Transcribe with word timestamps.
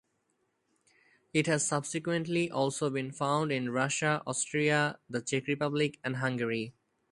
It 1.31 1.45
has 1.45 1.67
subsequently 1.67 2.49
also 2.49 2.89
been 2.89 3.11
found 3.11 3.51
in 3.51 3.69
Russia, 3.69 4.23
Austria, 4.25 4.97
the 5.07 5.21
Czech 5.21 5.45
Republic, 5.45 5.99
and 6.03 6.15
Hungary. 6.15 6.73